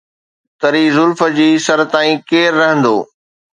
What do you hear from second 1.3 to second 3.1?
جي سر تائين ڪير رهندو؟